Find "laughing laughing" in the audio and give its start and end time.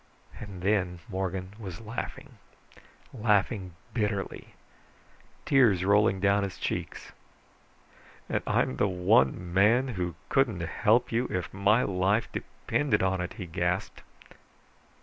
1.79-3.75